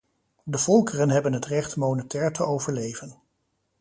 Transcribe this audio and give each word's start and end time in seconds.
De 0.43 0.57
volkeren 0.57 1.09
hebben 1.09 1.33
het 1.33 1.45
recht 1.45 1.75
monetair 1.75 2.31
te 2.31 2.43
overleven. 2.43 3.15